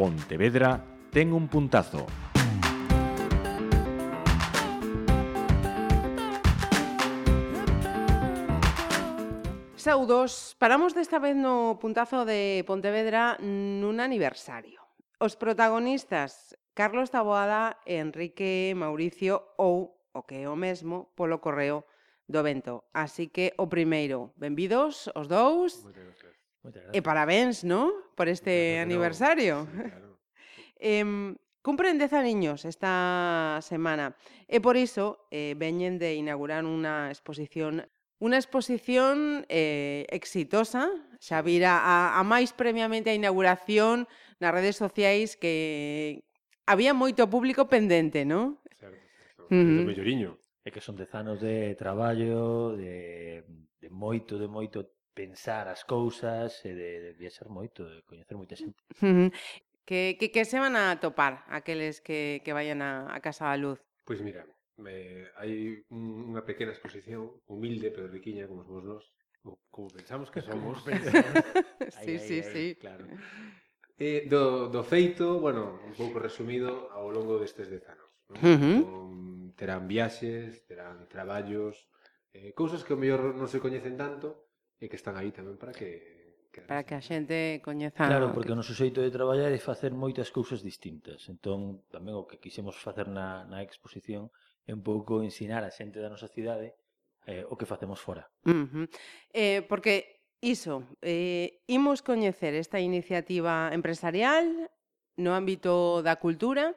[0.00, 0.80] Pontevedra
[1.12, 2.08] ten un puntazo.
[9.76, 14.80] Saudos, paramos desta vez no puntazo de Pontevedra nun aniversario.
[15.20, 21.84] Os protagonistas, Carlos Taboada, Enrique Mauricio ou, o que é o mesmo, polo correo
[22.24, 22.88] do vento.
[22.96, 25.84] Así que o primeiro, benvidos os dous.
[25.84, 26.39] Moitas gracias.
[26.92, 27.92] E eh, parabéns, ¿no?
[28.14, 29.54] Por este claro, aniversario.
[29.64, 30.20] Sí, claro.
[30.80, 34.16] eh, cumpren 10 aniños esta semana
[34.48, 37.84] e por iso eh, veñen de inaugurar unha exposición
[38.20, 40.92] Unha exposición eh, exitosa,
[41.24, 44.04] xa vira a, a máis previamente a inauguración
[44.36, 46.20] nas redes sociais que
[46.68, 48.60] había moito público pendente, non?
[48.76, 49.48] Certo, certo.
[49.48, 49.88] Uh -huh.
[49.88, 50.36] melloriño.
[50.60, 53.40] É que son dez anos de traballo, de,
[53.80, 58.54] de moito, de moito pensar as cousas e de, de viaxar moito, de coñecer moita
[58.54, 58.80] mm, xente.
[59.84, 63.56] que, que, que se van a topar aqueles que, que vayan a, a Casa da
[63.58, 63.82] Luz?
[64.06, 64.46] Pois pues mira,
[64.86, 69.04] eh, hai unha pequena exposición humilde pero riquiña como somos nós,
[69.70, 70.80] como pensamos que somos.
[71.90, 72.66] Sí, ay, sí, ay, sí.
[72.78, 73.04] Claro.
[74.00, 78.08] Eh, do, do feito, bueno, un pouco resumido ao longo destes dez anos.
[78.32, 78.40] ¿no?
[78.40, 78.78] Uh -huh.
[78.88, 81.84] Con, terán viaxes, terán traballos,
[82.32, 84.48] eh, cousas que ao mellor non se coñecen tanto,
[84.80, 88.50] e que están aí tamén para que que para que a xente coñeza Claro, porque
[88.50, 91.28] o noso xeito de traballar é facer moitas cousas distintas.
[91.30, 94.34] Entón, tamén o que quixemos facer na, na exposición
[94.66, 96.74] é un pouco ensinar a xente da nosa cidade
[97.28, 98.26] eh, o que facemos fora.
[98.48, 98.86] Uh -huh.
[99.30, 104.72] eh, porque Iso, eh, imos coñecer esta iniciativa empresarial
[105.20, 106.72] no ámbito da cultura.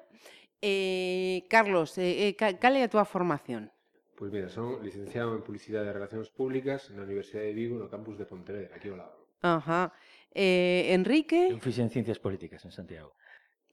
[0.60, 3.72] Eh, Carlos, eh, eh cal é a túa formación?
[4.14, 8.16] Pois mira, son licenciado en Publicidade e Relacións Públicas na Universidade de Vigo, no campus
[8.16, 9.18] de Pontevedra, aquí ao lado.
[9.42, 9.92] Ajá.
[10.30, 11.50] Eh, Enrique?
[11.50, 13.18] Eu fixen Ciencias Políticas en Santiago.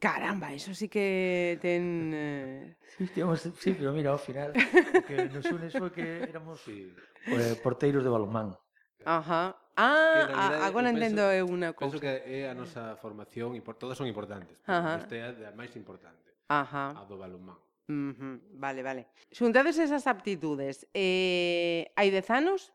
[0.01, 2.11] Caramba, eso sí que ten...
[2.17, 2.77] Eh...
[2.97, 6.89] Sí, tíamos, sí, pero mira, ao final, o que nos une foi que éramos sí.
[7.29, 8.57] eh, porteiros de balonmán.
[9.05, 9.61] Ajá.
[9.77, 11.93] Ah, realidad, ah, agora eu entendo eu unha cousa.
[11.93, 15.05] Penso que é a nosa formación, e por todas son importantes, pero Ajá.
[15.05, 16.97] esta é a máis importante, Ajá.
[16.97, 17.61] a do balonmán.
[17.91, 18.41] Uh -huh.
[18.55, 19.03] Vale, vale.
[19.35, 22.71] Xuntades esas aptitudes eh, hai dez anos,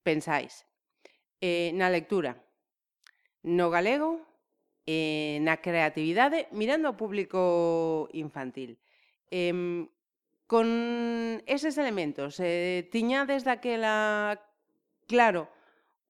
[0.00, 0.64] pensáis
[1.44, 2.40] eh, na lectura,
[3.44, 4.24] no galego,
[4.88, 8.80] eh, na creatividade, mirando ao público infantil.
[9.28, 9.52] Eh,
[10.48, 10.66] con
[11.44, 14.40] eses elementos, eh, tiñades daquela
[15.04, 15.52] claro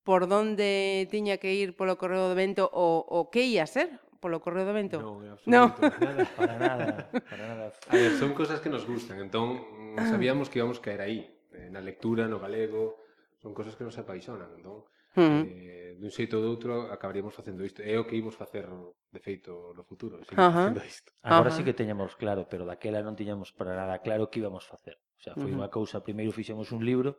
[0.06, 4.40] por donde tiña que ir polo correo do vento o, o que ia ser polo
[4.40, 4.98] correo do vento?
[4.98, 5.52] Non, en absoluto.
[5.52, 5.64] No.
[6.02, 7.64] Nada, para nada, para nada.
[7.72, 9.62] A ver, son cosas que nos gustan, entón
[9.96, 11.20] mm, sabíamos que íbamos caer aí,
[11.52, 13.00] eh, na lectura, no galego,
[13.40, 14.84] son cosas que nos apaixonan, entón
[15.16, 15.44] Uh -huh.
[15.48, 17.80] eh, dun xeito ou doutro acabaríamos facendo isto.
[17.80, 20.52] É o que imos facer de feito no futuro, uh -huh.
[20.52, 21.08] facendo isto.
[21.24, 21.56] Agora uh -huh.
[21.56, 25.00] sí que teñamos claro, pero daquela non tiñamos para nada claro que íbamos facer.
[25.16, 25.64] O sea, foi uh -huh.
[25.64, 27.16] unha cousa, primeiro fixemos un libro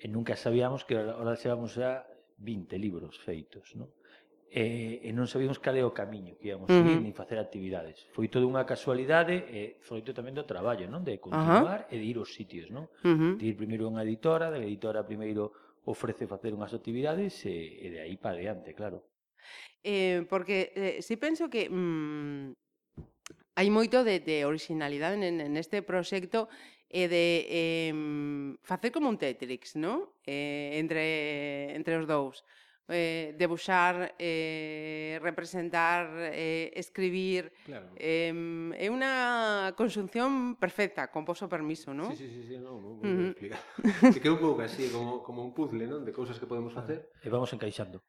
[0.00, 2.08] e nunca sabíamos que ahora xeamos xa
[2.40, 3.92] 20 libros feitos, non?
[4.54, 7.10] e, e non sabíamos cal é o camiño que íamos seguir, uh -huh.
[7.10, 8.06] nin facer actividades.
[8.14, 11.02] Foi toda unha casualidade e froito tamén do traballo, non?
[11.02, 11.94] De continuar uh -huh.
[11.94, 12.86] e de ir aos sitios, non?
[13.02, 13.32] Uh -huh.
[13.34, 15.50] De ir primeiro a unha editora, da editora primeiro
[15.90, 19.02] ofrece facer unhas actividades e, e de aí para adiante, claro.
[19.82, 22.54] Eh, porque eh, si penso que mm,
[23.58, 26.46] hai moito de, de originalidade en, en este proxecto
[26.86, 27.92] e de eh,
[28.62, 30.14] facer como un Tetrix, non?
[30.22, 32.46] Eh, entre, entre os dous.
[32.46, 37.52] Eh, eh, debuxar, eh, representar, eh, escribir.
[37.64, 37.88] Claro.
[37.96, 38.32] Eh,
[38.76, 42.12] é unha conxunción perfecta, con poso permiso, non?
[42.12, 44.12] Sí, sí, sí, sí non, non, non uh -huh.
[44.12, 46.04] que quedou un pouco así, como, como un puzzle, non?
[46.04, 47.08] De cousas que podemos facer.
[47.24, 48.04] E vamos encaixando.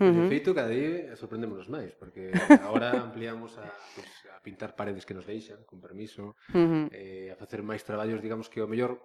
[0.00, 2.32] De feito, cada día sorprendémonos máis, porque
[2.64, 6.84] agora ampliamos a, pues, a pintar paredes que nos deixan, con permiso, uh -huh.
[6.88, 8.96] eh, a facer máis traballos, digamos que o mellor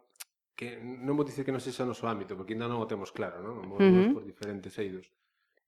[0.55, 3.11] que non vou dicir que non sexa o noso ámbito, porque ainda non o temos
[3.11, 3.61] claro, non?
[3.67, 4.15] Movemos uh -huh.
[4.15, 5.11] por diferentes eidos.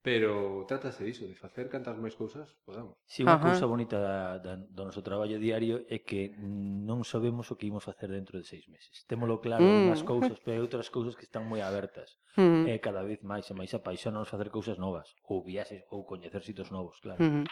[0.08, 2.96] Pero trátase diso, de facer cantas máis cousas podamos.
[3.04, 7.52] Si, sí, unha cousa bonita da, da, do noso traballo diario é que non sabemos
[7.52, 9.04] o que imos facer dentro de seis meses.
[9.04, 9.92] Témolo claro mm.
[9.92, 12.24] unhas cousas, pero hai outras cousas que están moi abertas.
[12.40, 12.72] Mm.
[12.72, 16.72] E cada vez máis e máis apaixonanos facer cousas novas, ou viaxes, ou coñecer sitos
[16.72, 17.20] novos, claro.
[17.20, 17.46] Mm -hmm.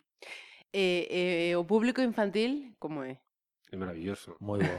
[0.71, 3.19] E, e, o público infantil, como é?
[3.71, 4.37] É maravilloso.
[4.39, 4.77] Moi bo,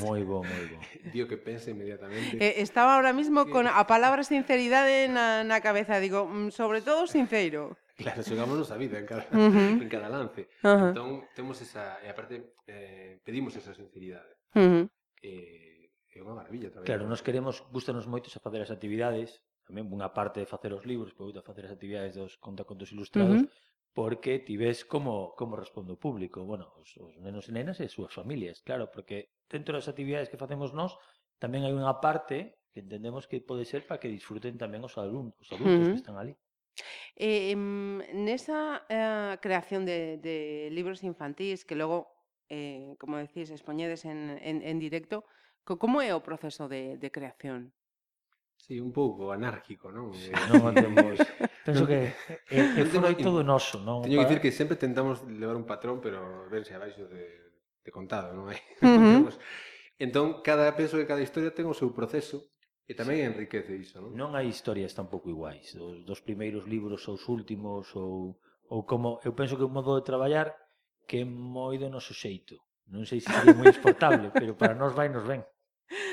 [0.00, 0.78] moi bo, moi bo.
[1.12, 2.40] Dio que pensa inmediatamente.
[2.40, 3.52] Eh, estaba ahora mismo que...
[3.52, 7.76] con a palabra sinceridade na, na cabeza, digo, mm, sobre todo sincero.
[7.96, 9.80] Claro, xogámonos a vida en cada, uh -huh.
[9.80, 10.52] en cada lance.
[10.60, 10.88] Uh -huh.
[10.92, 11.96] Entón, temos esa...
[12.04, 14.36] E aparte, eh, pedimos esa sinceridade.
[14.52, 14.84] Uh -huh.
[15.24, 16.88] eh, é unha maravilla tamén.
[16.88, 20.84] Claro, nos queremos, gustanos moito xa facer as actividades, tamén unha parte de facer os
[20.84, 25.32] libros, pero outra facer as actividades dos contacontos ilustrados, uh -huh porque ti ves como,
[25.40, 28.92] como responde o público, bueno, os, os nenos e nenas e as súas familias, claro,
[28.92, 31.00] porque dentro das actividades que facemos nós,
[31.40, 35.32] tamén hai unha parte que entendemos que pode ser para que disfruten tamén os alumnos,
[35.40, 35.92] os adultos uh -huh.
[35.96, 36.36] que están ali.
[37.16, 37.56] Eh,
[38.12, 42.12] nesa eh, creación de, de libros infantís que logo,
[42.52, 45.24] eh, como decís, expoñedes en, en, en directo,
[45.64, 47.72] como é o proceso de, de creación?
[48.66, 50.10] Sí, un pouco anárquico, non?
[50.10, 51.22] Sí, eh, non temos...
[51.62, 52.10] Penso que
[52.50, 54.02] é, é froito do noso, non?
[54.02, 57.54] Teño que dicir que sempre tentamos levar un patrón, pero verse abaixo de,
[57.86, 58.58] de contado, non hai?
[58.82, 59.38] Uh -huh.
[60.02, 62.50] entón, cada penso que cada historia ten o seu proceso
[62.90, 63.26] e tamén sí.
[63.30, 64.10] enriquece iso, non?
[64.18, 68.34] Non hai historias tampouco iguais, dos, dos primeiros libros aos últimos ou
[68.66, 70.50] ou como eu penso que é un modo de traballar
[71.06, 72.58] que é moi do noso xeito.
[72.90, 75.46] Non sei se sería moi exportable, pero para nós vai nos ben.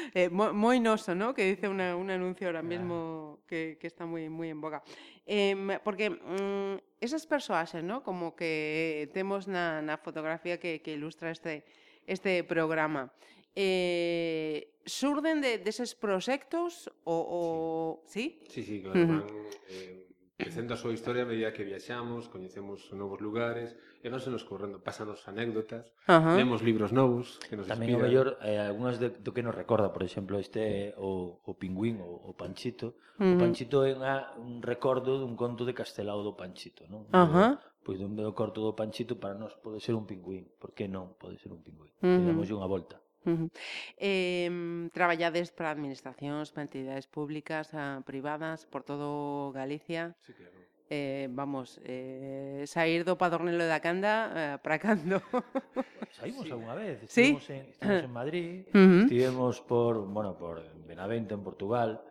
[0.15, 1.33] eh, moi, moi noso, ¿no?
[1.33, 4.83] que dice una, un anuncio ahora mismo que, que está moi moi en boga.
[5.25, 8.03] Eh, porque mm, esas persoas, ¿no?
[8.03, 11.63] como que temos na, na fotografía que, que ilustra este,
[12.07, 13.11] este programa,
[13.55, 18.03] eh, surden de, deses proxectos o, o...
[18.07, 18.41] Sí?
[18.49, 18.99] Sí, sí, sí claro.
[18.99, 19.21] Uh -huh.
[19.21, 19.27] van,
[19.69, 24.43] eh, crecendo a súa historia a medida que viaxamos, coñecemos novos lugares, e vanse nos
[24.43, 26.35] correndo, pasanos anécdotas, Ajá.
[26.35, 28.01] lemos libros novos que nos Tamén inspiran.
[28.01, 32.01] o mellor, eh, algúnas de, do que nos recorda, por exemplo, este o, o pingüín,
[32.01, 32.97] o, o Panchito.
[33.21, 33.37] Mm.
[33.37, 37.05] O Panchito é unha, un recordo dun conto de Castelao do Panchito, non?
[37.13, 37.61] Ajá.
[37.83, 40.47] Pois do meu corto do Panchito para nós pode ser un pingüín.
[40.55, 41.91] Por que non pode ser un pingüín?
[41.99, 42.31] Mm.
[42.31, 43.02] Damos unha volta.
[43.25, 43.47] Uh
[43.97, 44.49] eh,
[44.91, 50.15] traballades para administracións, para entidades públicas, ah, privadas, por todo Galicia.
[50.21, 50.63] Sí, claro.
[50.89, 55.23] Eh, vamos, eh, sair do Padornelo da Canda eh, para cando?
[56.11, 56.51] Saímos sí.
[56.51, 57.53] algunha vez, estivemos, ¿Sí?
[57.53, 59.03] en, estivemos en Madrid, uh -huh.
[59.07, 62.03] estivemos por, bueno, por Benavente, en Portugal,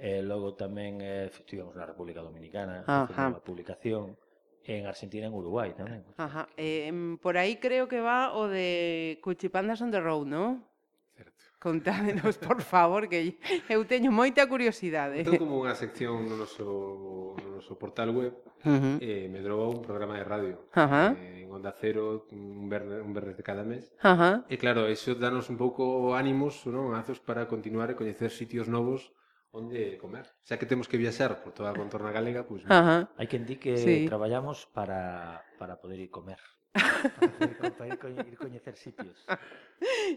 [0.00, 3.38] e eh, logo tamén eh, estivemos na República Dominicana, uh -huh.
[3.38, 4.18] a publicación,
[4.64, 6.02] en Argentina e en Uruguai tamén.
[6.16, 6.48] Ajá.
[6.56, 6.88] Eh,
[7.20, 10.64] por aí creo que va o de Cuchipandas on the Road, non?
[11.12, 11.44] Certo.
[11.60, 13.36] Contádenos, por favor, que
[13.68, 15.22] eu teño moita curiosidade.
[15.22, 18.32] Tengo como unha sección no noso, no noso portal web,
[18.64, 18.96] uh -huh.
[19.04, 21.08] eh, me droga un programa de radio uh -huh.
[21.16, 23.92] eh, en Onda Cero, un verde, un verde de cada mes.
[24.00, 24.34] Uh -huh.
[24.48, 26.96] E claro, iso danos un pouco ánimos, non?
[26.96, 29.12] Azos para continuar e coñecer sitios novos
[29.54, 30.26] onde comer.
[30.42, 32.66] Xa que temos que viaxar por toda a contorna galega, pois...
[32.66, 33.06] Pues, Ajá.
[33.14, 34.04] Hai quen di que sí.
[34.10, 36.42] traballamos para, para poder ir comer.
[36.74, 39.14] Para, poder, para ir, ir coñecer sitios.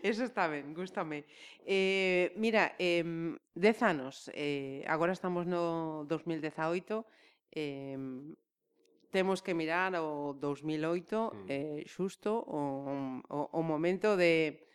[0.02, 1.30] Eso está ben, gustame.
[1.62, 3.06] Eh, mira, eh,
[3.54, 7.06] dez anos, eh, agora estamos no 2018,
[7.54, 7.94] eh,
[9.12, 11.46] temos que mirar o 2008, mm.
[11.46, 14.66] eh, xusto o, o, o momento de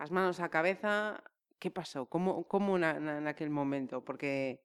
[0.00, 1.20] as manos á cabeza,
[1.60, 2.08] que pasou?
[2.08, 4.00] Como, como na, na, naquel momento?
[4.00, 4.64] Porque...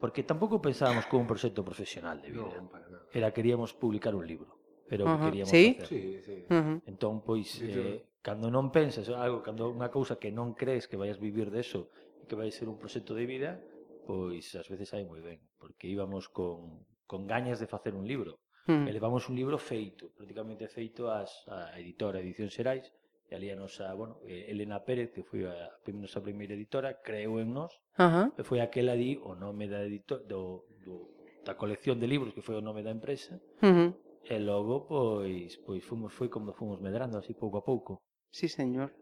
[0.00, 2.56] Porque tampouco pensábamos como un proxecto profesional de vida.
[2.58, 3.06] No, para nada.
[3.12, 4.58] Era queríamos publicar un libro.
[4.90, 5.18] Era o uh -huh.
[5.20, 5.64] que queríamos ¿Sí?
[5.78, 5.86] facer.
[5.86, 6.36] Sí, sí.
[6.50, 6.76] Uh -huh.
[6.88, 10.96] Entón, pois, sí, eh, cando non pensas algo, cando unha cousa que non crees que
[10.96, 11.92] vayas vivir de eso,
[12.24, 13.60] que vai ser un proxecto de vida,
[14.08, 18.40] pois ás veces hai moi ben, porque íbamos con, con gañas de facer un libro.
[18.64, 18.72] Hmm.
[18.72, 18.90] Uh -huh.
[18.92, 22.88] Elevamos un libro feito, prácticamente feito ás, a editora Edición Xerais,
[23.30, 27.00] E ali a nosa, bueno, eh, Elena Pérez, que foi a, a nosa primeira editora,
[27.00, 28.26] creeu en nós, uh -huh.
[28.36, 31.08] e foi aquela di o nome da editor, do, do,
[31.44, 33.90] da colección de libros, que foi o nome da empresa, uh -huh.
[34.28, 38.04] e logo, pois, pois fomos, foi como fomos medrando, así pouco a pouco.
[38.28, 38.92] Sí, señor.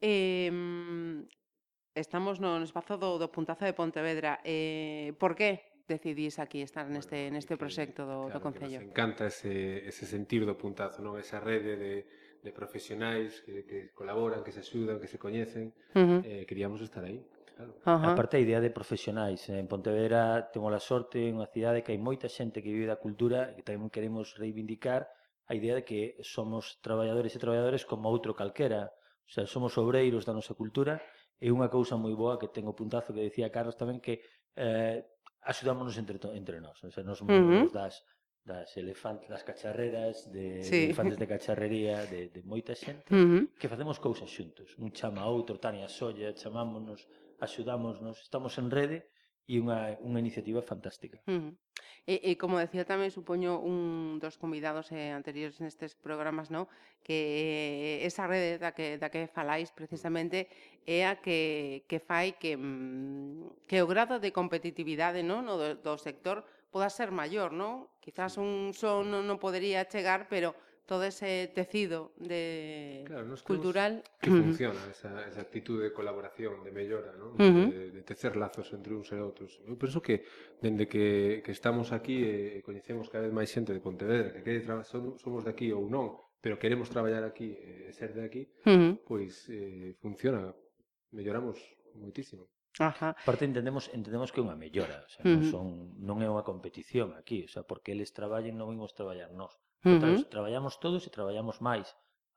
[0.00, 0.52] Eh,
[1.96, 4.40] estamos no, no espazo do, do Puntazo de Pontevedra.
[4.44, 8.78] Eh, por que decidís aquí estar neste, bueno, neste proxecto do, claro, do Concello?
[8.82, 11.16] Nos encanta ese, ese sentir do Puntazo, non?
[11.16, 11.92] esa rede de
[12.46, 16.20] de profesionais que, que colaboran, que se axudan, que se coñecen, uh -huh.
[16.22, 17.18] eh, queríamos estar aí.
[17.56, 17.72] Claro.
[17.82, 18.12] Uh -huh.
[18.14, 20.22] Aparte a idea de profesionais, eh, en Pontevedra
[20.54, 23.52] temos a sorte en unha cidade que hai moita xente que vive da cultura e
[23.58, 25.10] que tamén queremos reivindicar
[25.50, 28.94] a idea de que somos traballadores e traballadores como outro calquera,
[29.26, 31.02] o sea, somos obreiros da nosa cultura
[31.42, 34.22] e unha cousa moi boa que tengo puntazo que decía Carlos tamén que
[34.54, 35.02] eh,
[35.46, 37.62] axudámonos entre, entre nós, o sea, nos, uh -huh.
[37.62, 37.94] nos das
[38.46, 40.70] das elefantes, das cacharreras, de, sí.
[40.70, 43.42] de elefantes de cacharrería, de, de moita xente, uh -huh.
[43.58, 44.78] que facemos cousas xuntos.
[44.78, 47.10] Un chama a outro, Tania Solla, chamámonos,
[47.42, 49.10] axudámonos, estamos en rede
[49.50, 51.18] e unha, unha iniciativa fantástica.
[51.26, 51.52] Uh -huh.
[52.06, 56.70] E, e como decía tamén, supoño, un dos convidados eh, anteriores nestes programas, non?
[57.02, 57.18] que
[58.02, 60.46] eh, esa rede da que, da que falais precisamente
[60.86, 65.42] é a que, que fai que, mm, que o grado de competitividade no?
[65.42, 67.88] No, do, do sector poda ser maior, non?
[68.02, 70.54] Quizás un son non, non podería chegar, pero
[70.86, 76.70] todo ese tecido de claro, nos cultural que funciona esa, esa actitud de colaboración, de
[76.70, 77.34] mellora, ¿no?
[77.34, 77.70] uh -huh.
[77.70, 79.58] de, de tecer lazos entre uns e outros.
[79.66, 80.22] Eu penso que
[80.62, 84.46] dende que, que estamos aquí e eh, coñecemos cada vez máis xente de Pontevedra, que
[84.46, 88.22] quere son, somos de aquí ou non, pero queremos traballar aquí e eh, ser de
[88.22, 88.92] aquí, uh -huh.
[89.02, 90.54] pois eh, funciona,
[91.10, 91.58] melloramos
[91.98, 92.46] moitísimo.
[92.78, 93.16] Ajá.
[93.24, 95.40] Parte entendemos entendemos que é unha mellora, o sea, uh -huh.
[95.40, 95.66] non son
[95.96, 99.56] non é unha competición aquí, o sea, porque eles traballen non vimos traballar nós.
[99.84, 100.28] Uh -huh.
[100.28, 101.88] Traballamos todos e traballamos máis.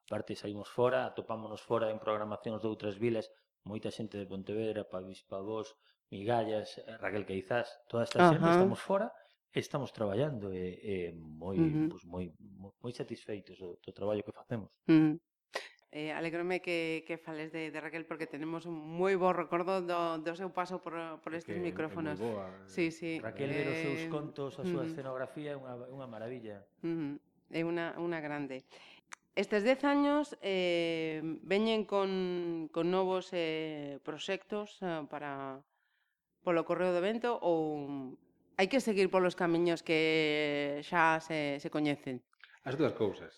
[0.08, 3.28] Aparte saímos fora, atopámonos fora en programacións de outras vilas,
[3.68, 5.76] moita xente de Pontevedra, Pavis, Pavós,
[6.10, 8.34] Migallas, eh, Raquel Queizás, toda esta uh -huh.
[8.34, 9.08] xente estamos fora
[9.54, 11.90] estamos traballando e, e moi, uh -huh.
[11.90, 12.26] pois, moi,
[12.82, 14.70] moi satisfeitos do, do traballo que facemos.
[14.88, 15.14] Uh -huh.
[15.92, 20.22] Eh, alegrome que, que fales de, de Raquel porque tenemos un moi bo recordo do,
[20.22, 20.94] do seu paso por,
[21.26, 22.22] por estes que, micrófonos.
[22.22, 22.46] Boa.
[22.46, 22.70] Eh.
[22.70, 23.18] Sí, sí.
[23.18, 26.62] Raquel eh, ver os eh, seus contos, a súa uh escenografía é unha, unha maravilla.
[26.86, 27.18] Uh.
[27.50, 28.62] É unha, unha grande.
[29.34, 35.58] Estes dez años eh, veñen con, con novos eh, proxectos eh, para
[36.46, 38.14] polo correo do vento ou
[38.62, 42.22] hai que seguir polos camiños que xa se, se coñecen?
[42.64, 43.34] As dúas cousas.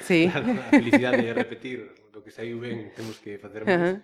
[0.00, 0.26] Sí.
[0.32, 1.78] a felicidade de repetir
[2.12, 3.76] do que saiu ben, temos que facer máis.
[3.76, 3.96] Uh -huh.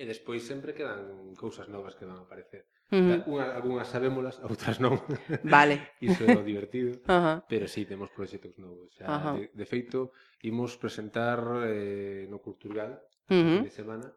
[0.00, 2.64] E despois sempre quedan cousas novas que van a aparecer.
[2.90, 3.20] Uh -huh.
[3.32, 4.98] Unha, algunhas sabémolas, outras non.
[5.44, 5.92] Vale.
[6.06, 6.98] Iso é o divertido.
[7.04, 7.36] Uh -huh.
[7.46, 8.90] Pero sí, temos proxectos novos.
[8.96, 9.34] Xa, uh -huh.
[9.38, 10.12] de, de feito,
[10.42, 13.56] imos presentar eh, no Cultural, uh -huh.
[13.60, 14.08] fin de semana,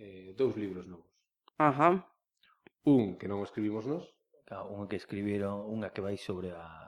[0.00, 1.12] eh, dous libros novos.
[1.58, 1.90] Ajá.
[1.90, 2.16] Uh -huh.
[2.86, 4.04] Un que non escribimos nós.
[4.46, 6.85] Claro, unha que escribiron, unha que vai sobre a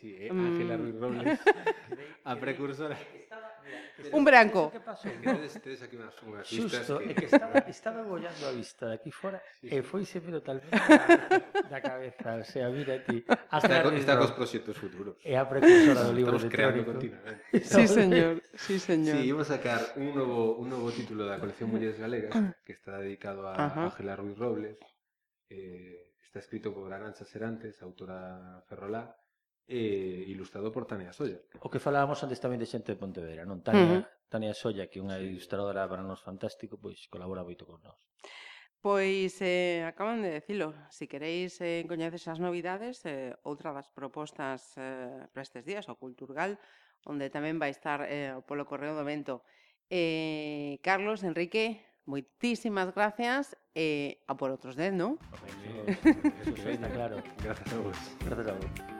[0.00, 0.46] Sí, eh, mm.
[0.46, 1.40] Ángela Ruiz Robles,
[2.24, 2.96] a precursora.
[4.12, 4.70] un branco.
[4.72, 5.12] Que pasou?
[5.20, 6.16] Tedes tres aquí unhas
[6.48, 7.10] Susto, que...
[7.10, 9.76] é que estaba, estaba bollando a vista de aquí fora sí, eh, sí.
[9.76, 13.20] e foise pero tal da, da cabeza, o sea, mira ti.
[13.28, 15.20] Está, co, está cos proxectos futuros.
[15.20, 17.60] É a precursora do libro Estamos creando continuamente.
[17.60, 18.40] Sí, señor.
[18.56, 19.20] Sí, señor.
[19.20, 22.32] Sí, imos a sacar un novo, un novo título da colección Mulleres Galegas
[22.64, 24.80] que está dedicado a Ángela Ruiz Robles.
[25.50, 29.12] Eh, está escrito por Arancha Serantes, autora ferrolá,
[29.70, 31.38] eh, ilustrado por Tania Solla.
[31.62, 33.62] O que falábamos antes tamén de xente de Pontevedra, non?
[33.62, 34.04] Tania, uh -huh.
[34.26, 35.30] Tania Solla, que é unha sí.
[35.30, 38.02] ilustradora para nós fantástico, pois colabora moito con nós.
[38.82, 44.74] Pois eh, acaban de decilo, si queréis eh, coñecer esas novidades, eh, outra das propostas
[44.74, 46.58] eh, para estes días, o Culturgal,
[47.06, 49.46] onde tamén vai estar eh, polo Correo do Vento.
[49.86, 55.20] Eh, Carlos, Enrique, moitísimas gracias eh, a por outros 10, non?
[55.86, 56.10] Eso,
[56.58, 57.22] eso está claro.
[57.44, 57.98] Gracias a vos.
[58.24, 58.99] Gracias a vos.